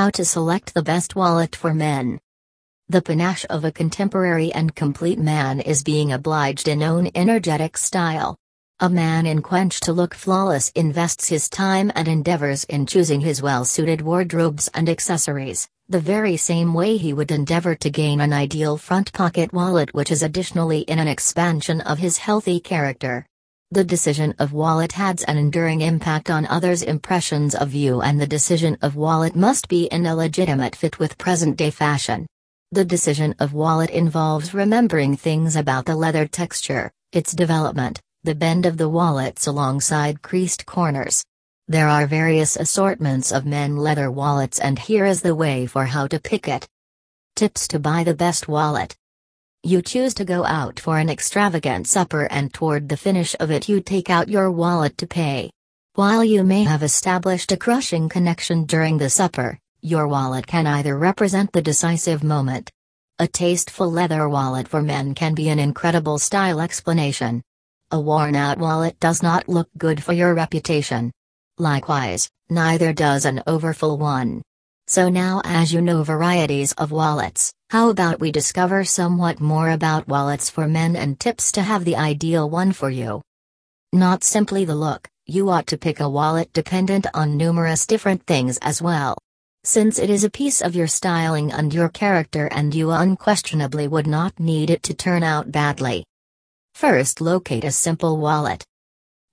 [0.00, 2.18] How to select the best wallet for men.
[2.88, 8.38] The panache of a contemporary and complete man is being obliged in own energetic style.
[8.78, 13.42] A man in quench to look flawless invests his time and endeavors in choosing his
[13.42, 18.32] well suited wardrobes and accessories, the very same way he would endeavor to gain an
[18.32, 23.26] ideal front pocket wallet, which is additionally in an expansion of his healthy character.
[23.72, 28.26] The decision of wallet has an enduring impact on others' impressions of you, and the
[28.26, 32.26] decision of wallet must be in a legitimate fit with present day fashion.
[32.72, 38.66] The decision of wallet involves remembering things about the leather texture, its development, the bend
[38.66, 41.24] of the wallets alongside creased corners.
[41.68, 46.08] There are various assortments of men leather wallets, and here is the way for how
[46.08, 46.66] to pick it.
[47.36, 48.96] Tips to buy the best wallet.
[49.62, 53.68] You choose to go out for an extravagant supper, and toward the finish of it,
[53.68, 55.50] you take out your wallet to pay.
[55.94, 60.96] While you may have established a crushing connection during the supper, your wallet can either
[60.96, 62.70] represent the decisive moment.
[63.18, 67.42] A tasteful leather wallet for men can be an incredible style explanation.
[67.90, 71.12] A worn out wallet does not look good for your reputation.
[71.58, 74.40] Likewise, neither does an overfull one.
[74.90, 80.08] So now, as you know varieties of wallets, how about we discover somewhat more about
[80.08, 83.22] wallets for men and tips to have the ideal one for you?
[83.92, 88.58] Not simply the look, you ought to pick a wallet dependent on numerous different things
[88.62, 89.16] as well
[89.62, 94.06] since it is a piece of your styling and your character and you unquestionably would
[94.06, 96.02] not need it to turn out badly.
[96.74, 98.64] First, locate a simple wallet.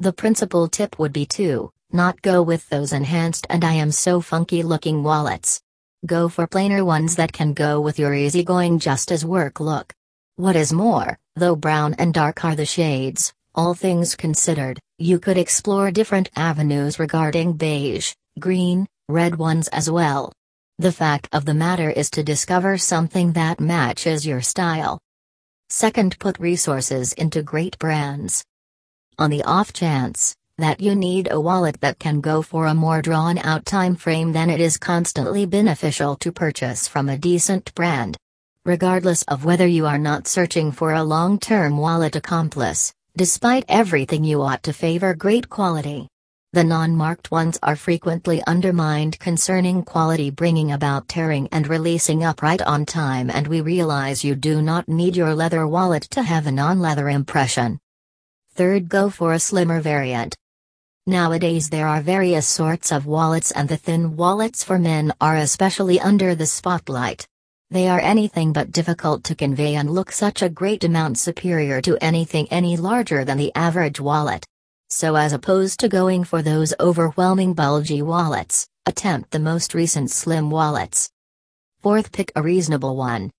[0.00, 4.20] The principal tip would be to not go with those enhanced and I am so
[4.20, 5.60] funky looking wallets.
[6.04, 9.92] Go for plainer ones that can go with your easygoing just as work look.
[10.36, 15.38] What is more, though brown and dark are the shades, all things considered, you could
[15.38, 20.32] explore different avenues regarding beige, green, red ones as well.
[20.78, 25.00] The fact of the matter is to discover something that matches your style.
[25.70, 28.44] Second, put resources into great brands.
[29.18, 33.02] On the off chance that you need a wallet that can go for a more
[33.02, 38.16] drawn out time frame, then it is constantly beneficial to purchase from a decent brand.
[38.64, 44.24] Regardless of whether you are not searching for a long term wallet accomplice, despite everything,
[44.24, 46.08] you ought to favor great quality.
[46.54, 52.62] The non-marked ones are frequently undermined concerning quality bringing about tearing and releasing up right
[52.62, 56.50] on time and we realize you do not need your leather wallet to have a
[56.50, 57.78] non-leather impression.
[58.54, 60.34] Third go for a slimmer variant.
[61.08, 66.00] Nowadays there are various sorts of wallets and the thin wallets for men are especially
[66.00, 67.28] under the spotlight.
[67.70, 71.96] They are anything but difficult to convey and look such a great amount superior to
[72.00, 74.44] anything any larger than the average wallet.
[74.90, 80.50] So, as opposed to going for those overwhelming bulgy wallets, attempt the most recent slim
[80.50, 81.08] wallets.
[81.82, 83.30] Fourth, pick a reasonable one.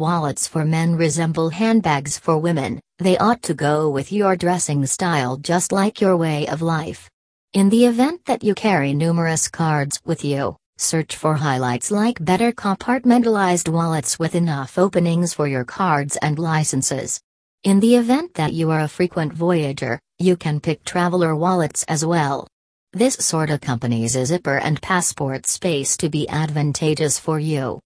[0.00, 5.36] Wallets for men resemble handbags for women, they ought to go with your dressing style
[5.36, 7.10] just like your way of life.
[7.52, 12.50] In the event that you carry numerous cards with you, search for highlights like better
[12.50, 17.20] compartmentalized wallets with enough openings for your cards and licenses.
[17.64, 22.06] In the event that you are a frequent voyager, you can pick traveler wallets as
[22.06, 22.48] well.
[22.94, 27.80] This sort accompanies a zipper and passport space to be advantageous for you.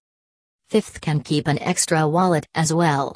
[0.69, 3.15] Fifth can keep an extra wallet as well.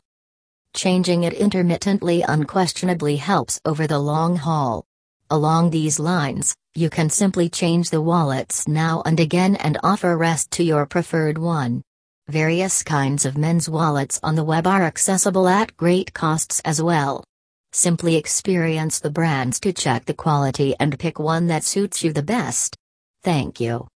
[0.76, 4.86] Changing it intermittently unquestionably helps over the long haul.
[5.32, 10.52] Along these lines, you can simply change the wallets now and again and offer rest
[10.52, 11.82] to your preferred one.
[12.28, 17.24] Various kinds of men's wallets on the web are accessible at great costs as well.
[17.72, 22.22] Simply experience the brands to check the quality and pick one that suits you the
[22.22, 22.76] best.
[23.24, 23.88] Thank you.